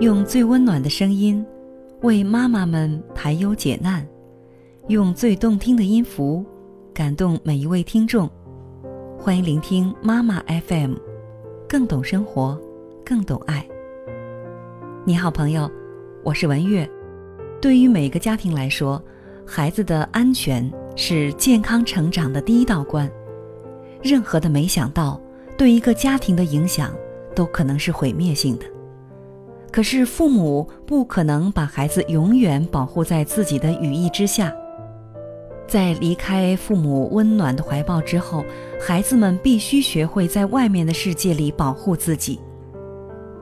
[0.00, 1.44] 用最温暖的声音
[2.02, 4.06] 为妈妈们排忧解难，
[4.86, 6.46] 用最动听的音符
[6.94, 8.30] 感动每一位听众。
[9.18, 10.94] 欢迎聆听妈妈 FM，
[11.68, 12.56] 更懂生活，
[13.04, 13.66] 更懂爱。
[15.04, 15.68] 你好，朋友，
[16.22, 16.88] 我是文月。
[17.60, 19.02] 对于每个家庭来说，
[19.44, 23.10] 孩子的安全是健康成长的第一道关。
[24.00, 25.20] 任何的没想到，
[25.56, 26.94] 对一个家庭的影响
[27.34, 28.77] 都可能是毁灭性的。
[29.70, 34.52] 可是父母不可能把孩子永远保护在自己的羽翼之下。
[35.66, 38.42] 在离开父母温暖的怀抱之后，
[38.80, 42.40] 孩子们必须学会在外面的世界里保护自己。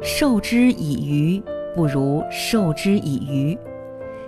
[0.00, 1.42] 授之以鱼，
[1.74, 3.58] 不如授之以渔。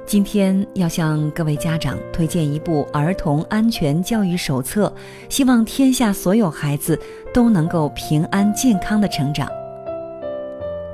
[0.04, 4.92] 今天要向各位家长推荐一部儿童安全教育手册，
[5.28, 6.98] 希望天下所有孩子
[7.32, 9.48] 都能够平安健康的成长。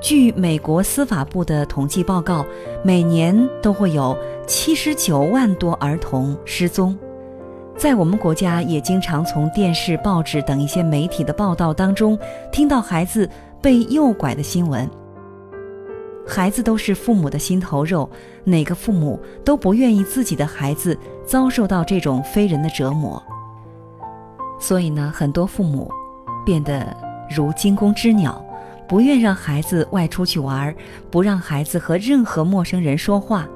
[0.01, 2.43] 据美国司法部的统计报告，
[2.83, 4.17] 每年都会有
[4.47, 6.97] 七十九万多儿童失踪。
[7.77, 12.17] 在我们国家，也经常从电视、报纸等一些媒体的报道当中，
[12.51, 13.29] 听到孩子
[13.61, 14.89] 被诱拐的新闻。
[16.27, 18.09] 孩子都是父母的心头肉，
[18.43, 23.21] 哪个父母都不愿意自己的孩子遭受到这种非人的折磨。
[24.59, 25.91] 所以呢，很多父母
[26.43, 26.85] 变得
[27.29, 28.43] 如惊弓之鸟，
[28.91, 30.75] 不愿让孩子外出去玩，
[31.09, 33.47] 不让孩子和任何陌生人说话。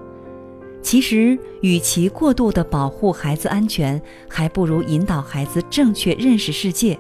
[0.82, 6.98] 其实，与其过度的保护孩子安全，还不如引导孩子正确认识世界。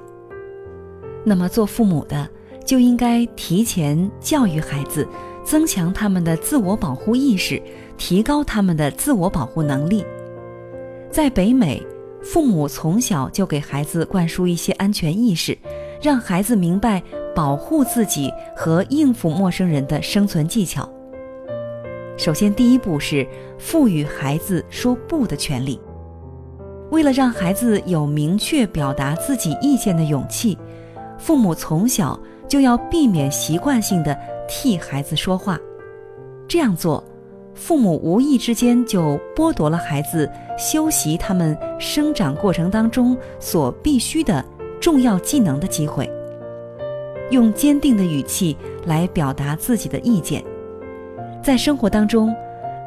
[1.23, 2.29] 那么，做父母的
[2.65, 5.07] 就应该提前教育孩子。
[5.45, 7.61] 增强他们的自我保护意识，
[7.97, 10.03] 提高他们的自我保护能力。
[11.09, 11.81] 在北美，
[12.21, 15.57] 父母从小就给孩子灌输一些安全意识，
[16.01, 17.01] 让孩子明白
[17.35, 20.89] 保护自己和应付陌生人的生存技巧。
[22.17, 23.27] 首先，第一步是
[23.59, 25.79] 赋予孩子说不的权利。
[26.91, 30.57] 为了让孩子有明确表达自己意见的勇气，
[31.17, 34.17] 父母从小就要避免习惯性的。
[34.47, 35.59] 替孩子说话，
[36.47, 37.03] 这样做，
[37.55, 44.45] 父母无意之间就剥夺了孩子修习他们生长过程当中所必须的
[44.79, 46.07] 重要技能的机会。
[47.31, 48.55] 用坚定的语气
[48.85, 50.43] 来表达自己的意见，
[51.43, 52.33] 在生活当中，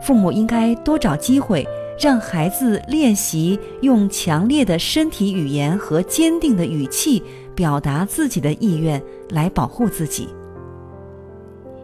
[0.02, 1.66] 父母应该多找机会
[1.98, 7.22] 让孩子练习用强烈的身体语言和坚定的语气
[7.54, 10.28] 表达自己的意愿，来保护自己。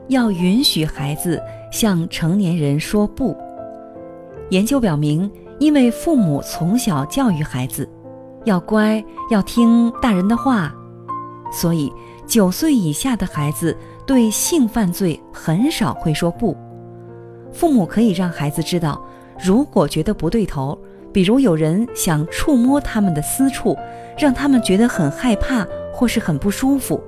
[0.08, 3.36] 要允许孩子向成年人说不。
[4.50, 5.28] 研究表明，
[5.58, 7.88] 因为父母从小教育孩子
[8.44, 10.72] 要乖、要听大人的话，
[11.50, 11.90] 所以
[12.26, 13.76] 九岁以下的孩子
[14.06, 16.56] 对性犯罪很少会说不。
[17.52, 19.00] 父母可以让孩子知道，
[19.38, 20.76] 如果觉得不对头，
[21.12, 23.76] 比如有人想触摸他们的私处，
[24.18, 27.00] 让他们觉得很害怕或是很不舒服。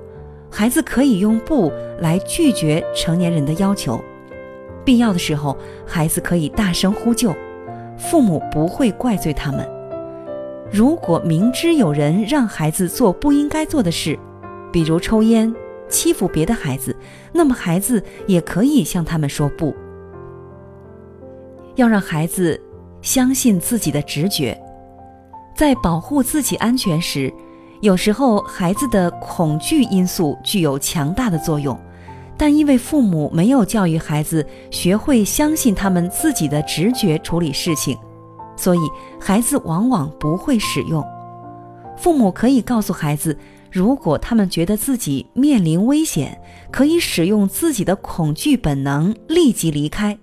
[0.49, 1.69] 孩子可以用“不”
[1.99, 3.99] 来拒绝成年人的要求，
[4.85, 7.35] 必要的时候，孩子可以大声呼救，
[7.97, 9.67] 父母不会怪罪他们。
[10.71, 14.17] 如果明知有人让孩子做不应该做的事，
[14.71, 15.53] 比如抽烟、
[15.89, 16.95] 欺负别的孩子，
[17.33, 19.75] 那么孩子也可以向他们说不。
[21.75, 22.59] 要让孩子
[23.01, 24.59] 相信自己的直觉，
[25.55, 27.33] 在保护自己安全时。
[27.81, 31.79] 有时候，孩子的恐惧因素具有强大的作用，
[32.35, 37.95] 但因为父母没有教育孩子学会相信他们自己的直觉处理事情，
[38.55, 38.79] 所以
[39.19, 41.05] 孩子往往不会使用。
[41.95, 43.37] 父母可以告诉孩子，
[43.71, 46.39] 如果他们觉得自己面临危险，
[46.71, 50.17] 可以使用自己的恐惧本能立即离开，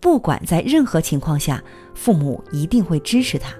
[0.00, 1.62] 不管在任何情况下，
[1.94, 3.52] 父母一定会支持他。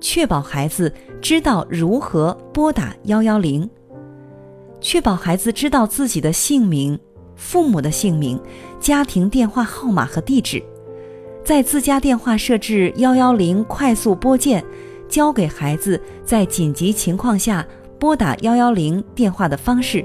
[0.00, 3.68] 确保孩子知道如何拨打幺幺零，
[4.80, 6.98] 确保孩子知道自己的姓名、
[7.36, 8.38] 父母的姓名、
[8.78, 10.62] 家庭电话号码和地址，
[11.42, 14.62] 在自家电话设置幺幺零快速拨键，
[15.08, 17.66] 教给孩子在紧急情况下
[18.04, 20.04] 拨打幺幺零电话的方式，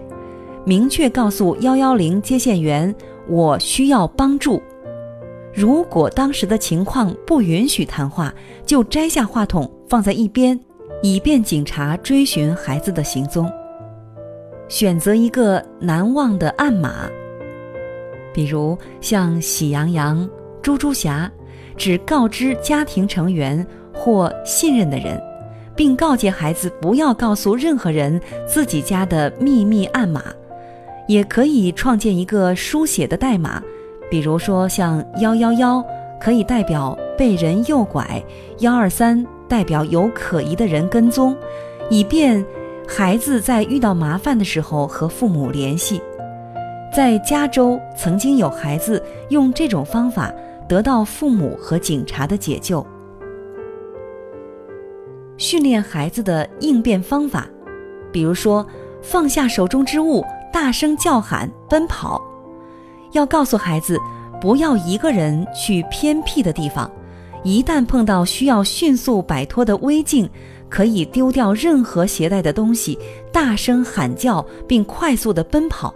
[0.64, 2.96] 明确告诉幺幺零接线员
[3.28, 4.64] 我需要帮助。
[5.54, 8.34] 如果当时的情况不允许谈话，
[8.66, 10.58] 就摘下话筒放在一边，
[11.04, 13.52] 以便警察追寻孩子的行踪。
[14.70, 17.10] 选择一个难忘的暗码，
[18.34, 20.26] 比如像喜羊羊、
[20.62, 21.30] 猪猪侠，
[21.76, 25.22] 只告知家庭成员或信任的人，
[25.80, 30.22] 并告诫孩子不要告诉任何人自己家的秘密暗码。
[31.08, 33.64] 也可以创建一个书写的代码，
[34.12, 35.82] 比如说像幺幺幺
[36.20, 38.22] 可以代表被人诱拐，
[38.58, 41.34] 幺二三代表有可疑的人跟踪，
[41.90, 42.46] 以便
[42.86, 46.02] 孩子在遇到麻烦的时候和父母联系。
[46.94, 50.30] 在加州，曾经有孩子用这种方法
[50.68, 52.86] 得到父母和警察的解救。
[55.40, 57.48] 训练孩子的应变方法，
[58.12, 58.64] 比如说
[59.02, 62.22] 放下手中之物，大声叫喊、奔跑。
[63.14, 63.98] 要告诉孩子，
[64.42, 66.92] 不要一个人去偏僻的地方。
[67.42, 70.30] 一旦碰到需要迅速摆脱的危境，
[70.68, 73.00] 可以丢掉任何携带的东西，
[73.32, 75.94] 大声喊叫，并快速的奔跑。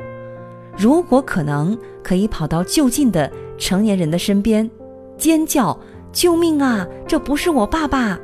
[0.77, 4.71] 如果可能，可以跑到就近的成年人的身边，
[5.17, 5.77] 尖叫
[6.13, 6.87] ：“救命啊！
[7.05, 8.17] 这不是我爸爸！”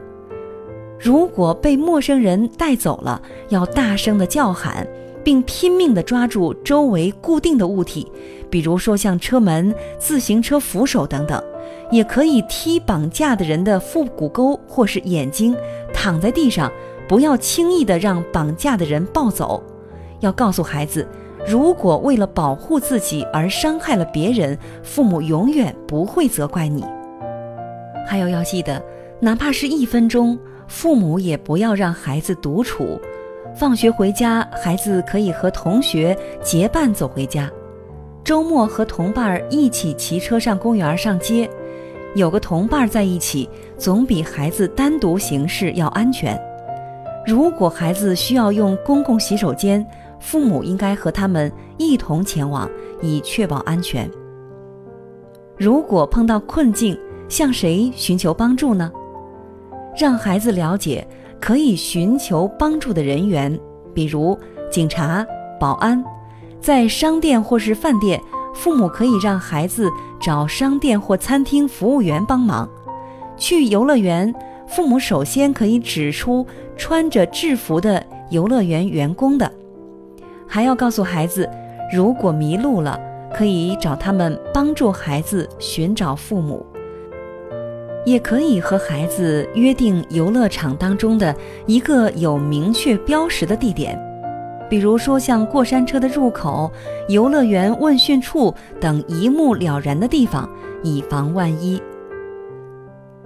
[0.99, 4.85] 如果被陌生人带走了，要大声的叫喊，
[5.23, 8.11] 并拼命地抓住周围固定的物体，
[8.49, 11.41] 比如说像车门、自行车扶手等等，
[11.89, 15.55] 也可以踢绑架的人的腹股沟或是眼睛，
[15.93, 16.69] 躺在地上，
[17.07, 19.63] 不要轻易的让绑架的人抱走。
[20.19, 21.07] 要告诉孩子，
[21.47, 26.83] 如果为了保护自己而伤害了别人，父母永远不会责怪你。
[28.05, 28.83] 还有要记得，
[29.21, 30.37] 哪怕是一分钟。
[30.69, 33.01] 父母也不要让孩子独处，
[33.55, 37.49] 放学回家，孩子可以和同学结伴走回家。
[38.23, 41.49] 周末和同伴一起骑车上公园上街，
[42.13, 46.39] 有个同伴在一起，总比孩子单独行事要安全。
[47.25, 49.83] 如果孩子需要用公共洗手间，
[50.19, 52.69] 父母应该和他们一同前往，
[53.01, 54.07] 以确保安全。
[55.57, 58.91] 如果碰到困境，向谁寻求帮助呢？
[59.99, 61.05] 让孩子了解
[61.41, 63.59] 可以寻求帮助的人员，
[63.93, 64.37] 比如
[64.71, 65.27] 警察、
[65.59, 66.01] 保安。
[66.61, 68.17] 在商店或是饭店，
[68.55, 72.69] 父母可以让孩子找商店或餐厅服务员帮忙。
[73.35, 74.33] 去游乐园，
[74.69, 76.47] 父母首先可以指出
[76.77, 79.51] 穿着制服的游乐园员工的。
[80.47, 81.49] 还要告诉孩子，
[81.93, 82.97] 如果迷路了，
[83.33, 86.65] 可以找他们帮助孩子寻找父母。
[88.09, 91.35] 也可以和孩子约定游乐场当中的
[91.67, 93.95] 一个有明确标识的地点，
[94.67, 96.71] 比如说像过山车的入口、
[97.07, 98.51] 游乐园问讯处
[98.81, 100.49] 等一目了然的地方，
[100.81, 101.79] 以防万一。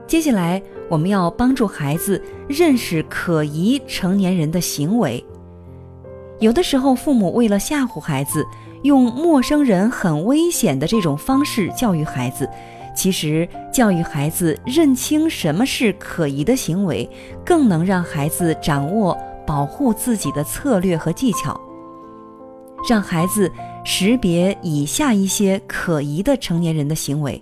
[0.05, 5.23] 接下来，我们要帮助孩子认识可疑成年人的行为。
[6.39, 8.45] 有的时候，父母为了吓唬孩子，
[8.81, 12.49] 用陌生人很危险的这种方式教育孩子。
[12.95, 17.09] 其实，教育孩子认清什么是可疑的行为，
[17.45, 21.59] 更能让孩子掌握保护自己的策略和技巧。
[22.87, 23.51] 让孩子
[23.83, 27.41] 识别以下一些可疑的成年人的行为，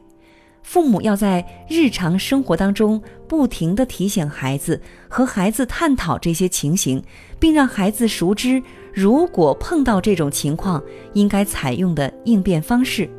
[0.61, 7.03] 父母要在日常生活当中不停地提醒孩子，和孩子探讨这些情形，
[7.39, 8.61] 并让孩子熟知
[8.93, 10.81] 如果碰到这种情况
[11.13, 13.09] 应该采用的应变方式。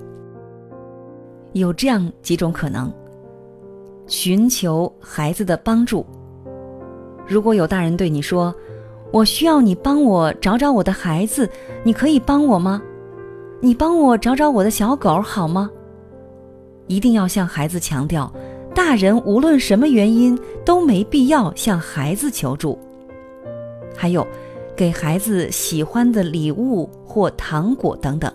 [1.60, 2.92] 有这样几种可能：
[4.06, 6.04] 寻求孩子的帮助。
[7.26, 8.54] 如果有大人对你说
[9.12, 11.48] ：“我需要你帮我找找我的孩子，
[11.84, 12.82] 你可以帮我吗？
[13.60, 15.70] 你帮我找找我的小狗好吗？”
[16.88, 18.30] 一定要向孩子强调，
[18.74, 22.78] 大人无论什么原因都没必要向孩子求助。
[23.96, 24.26] 还有，
[24.74, 28.30] 给孩子喜欢的礼物或糖果等等。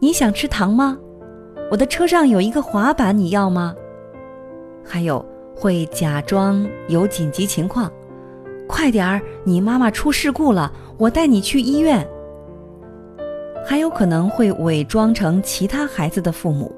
[0.00, 0.98] 你想吃糖吗？
[1.68, 3.74] 我的车上有一个滑板，你要吗？
[4.84, 7.90] 还有会假装有紧急情况，
[8.68, 12.06] 快点儿，你妈妈出事故了，我带你去医院。
[13.64, 16.72] 还有可能会伪装成其他孩子的父母，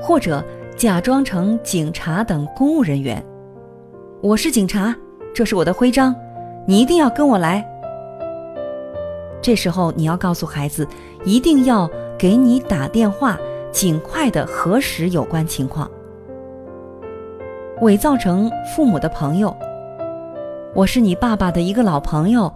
[0.00, 0.42] 或者
[0.74, 3.22] 假装成警察等公务人员。
[4.22, 4.96] 我是警察，
[5.34, 6.14] 这是我的徽章，
[6.66, 7.62] 你一定要跟我来。
[9.42, 10.88] 这时候你要告诉孩子，
[11.22, 11.86] 一定要
[12.18, 13.38] 给你打电话。
[13.72, 15.90] 尽快的核实有关情况。
[17.80, 19.56] 伪造成父母的朋友，
[20.74, 22.52] 我是你爸爸的一个老朋友，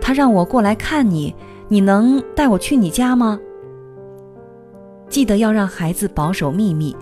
[0.00, 1.34] 他让我过来看你，
[1.68, 3.40] 你能带我去你家吗？
[5.08, 6.96] 记得要让孩子保守秘密。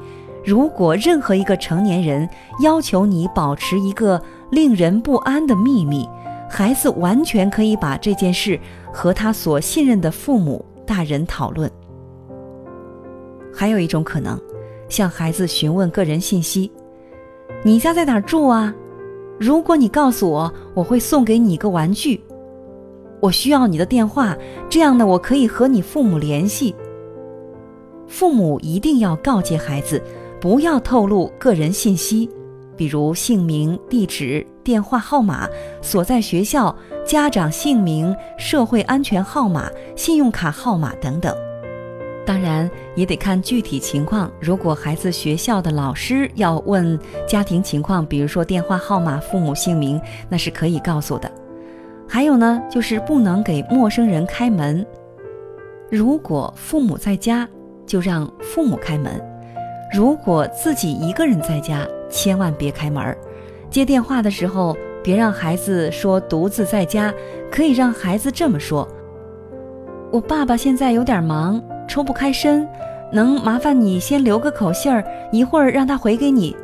[0.44, 2.28] 如果任何一个成年人
[2.62, 6.08] 要求你保持一个令人不安的秘密，
[6.48, 8.58] 孩子完全可以把这件事
[8.92, 11.68] 和他所信任的父母大人讨论。
[13.58, 14.38] 还有一种可能，
[14.90, 16.70] 向孩子询问个人信息
[17.64, 18.74] ：“你家在哪儿住啊？
[19.40, 22.20] 如果你告诉我，我会送给你一个玩具。”
[23.18, 24.36] 我需要你的电话，
[24.68, 26.76] 这样呢，我可以和你父母联系。
[28.06, 30.02] 父母一定要告诫孩子，
[30.38, 32.28] 不要透露个人信息，
[32.76, 35.48] 比如姓名、地址、电话号码、
[35.80, 41.34] 所在学校、家长姓名、社会安全号码、信用卡号码等等。
[42.26, 44.28] 当然，也得看具体情况。
[44.40, 51.30] 如果孩子学校的老师要问家庭情况，比如说电话号码、父母姓名，那是可以告诉的。
[52.08, 54.84] 还有呢，就是不能给陌生人开门。
[55.88, 57.48] 如果父母在家，
[57.86, 59.12] 就让父母开门；
[59.94, 63.16] 如果自己一个人在家，千万别开门。
[63.70, 67.14] 接电话的时候，别让孩子说独自在家，
[67.52, 68.86] 可以让孩子这么说
[70.10, 72.68] ：“我爸爸现在有点忙，抽不开身，
[73.12, 76.56] 能麻烦你先留个口信儿，一会儿让他回给你。”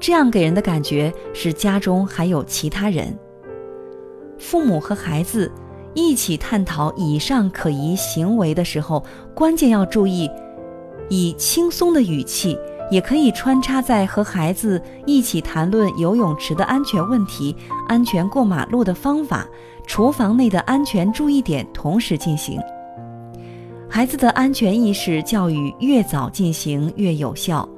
[0.00, 3.18] 这样给人的感觉是家中还有其他人。
[4.38, 5.50] 父母和孩子
[5.92, 10.30] 一起探讨以上可疑行为的时候，关键要注意，
[11.08, 12.56] 以轻松的语气，
[12.92, 17.56] 也可以穿插在和孩子一起谈论游泳池的安全问题、
[17.88, 19.44] 安全过马路的方法、
[19.84, 22.60] 厨房内的安全注意点同时进行。
[23.90, 27.68] 孩子的安全意识教育越早进行越有效，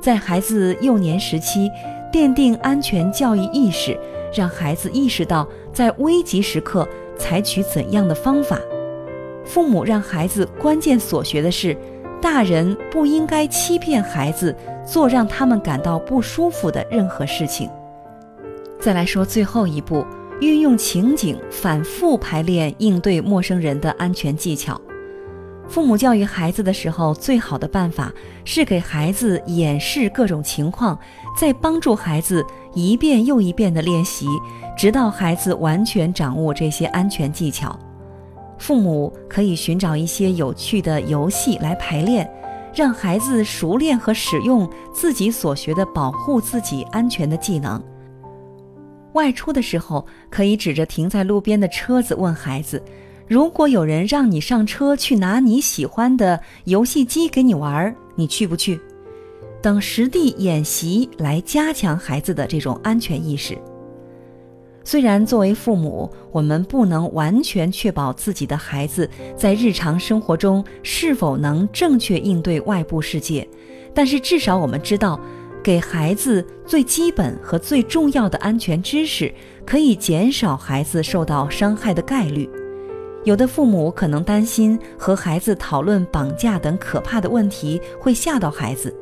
[0.00, 1.70] 在孩子幼年时期
[2.12, 3.98] 奠定安全教育意识。
[4.32, 8.56] 让孩子意识到在危急时刻采取怎样的方法。
[9.44, 11.76] 父母让孩子关键所学的是，
[12.22, 14.54] 大人不应该欺骗孩子
[14.86, 17.68] 做让他们感到不舒服的任何事情。
[18.78, 20.06] 再来说最后一步，
[20.40, 24.80] 运用情景反复排练应对陌生人的安全技巧。
[25.70, 28.12] 父母教育孩子的时候，最好的办法
[28.44, 30.98] 是给孩子演示各种情况，
[31.38, 34.26] 再帮助孩子一遍又一遍地练习，
[34.76, 37.78] 直到孩子完全掌握这些安全技巧。
[38.58, 42.28] 父母可以寻找一些有趣的游戏来排练，
[42.74, 47.80] 让孩子熟练和使用自己所学的保护自己安全的技能。
[49.12, 52.82] 外出的时候，可以指着停在路边的车子问孩子。
[53.30, 58.80] 如果有人让你上车去拿你喜欢的游戏机给你玩，你去不去？
[59.62, 63.56] 等实地演习来加强孩子的这种安全意识。
[64.82, 73.48] 虽然作为父母，我们不能完全确保自己的孩子在日常生活中是否能正确应对外部世界，
[73.94, 75.20] 但是至少我们知道，
[75.62, 79.32] 给孩子最基本和最重要的安全知识，
[79.64, 82.50] 可以减少孩子受到伤害的概率。
[83.24, 88.94] 有的父母可能担心和孩子讨论绑架等可怕的问题会吓到孩子，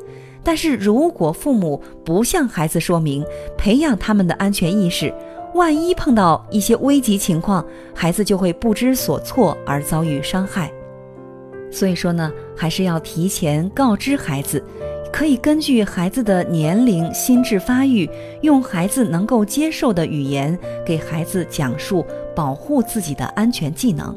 [0.43, 3.25] 但是如果父母不向孩子说明，
[3.57, 5.15] 培养他们的安全意识，
[5.55, 10.73] 万一碰到一些危急情况，孩子就会不知所措而遭遇伤害。
[11.71, 14.63] 所以说呢，还是要提前告知孩子，
[15.12, 18.09] 可以根据孩子的年龄、心智发育，
[18.43, 22.05] 用孩子能够接受的语言给孩子讲述。
[22.37, 24.17] 保护自己的安全技能，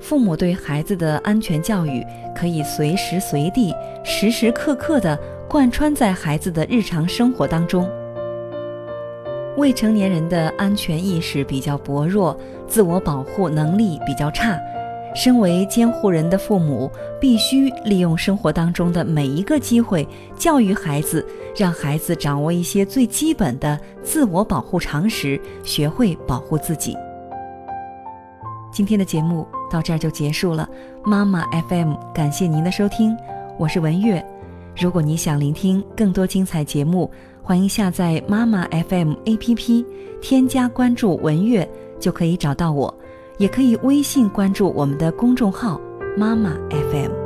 [0.00, 2.02] 父母对孩子的安全教育
[2.34, 7.86] 可以随时随地、时时刻刻地贯穿在孩子的日常生活当中。
[9.58, 12.34] 未成年人的安全意识比较薄弱，
[12.66, 14.58] 自我保护能力比较差，
[15.14, 16.90] 身为监护人的父母
[17.20, 21.26] 必须利用生活当中的每一个机会教育孩子，
[21.56, 26.96] 让孩子掌握一些最基本的自我保护常识，学会保护自己。
[28.72, 30.66] 今天的节目到这儿就结束了，
[31.04, 33.14] 妈妈 FM 感谢您的收听，
[33.58, 34.24] 我是文月。
[34.74, 37.10] 如果你想聆听更多精彩节目，
[37.42, 39.84] 欢迎下载妈妈 FM APP，
[40.22, 41.68] 添加关注文月
[42.00, 42.92] 就可以找到我，
[43.38, 45.80] 也可以微信关注我们的公众号
[46.16, 47.21] 妈妈 FM。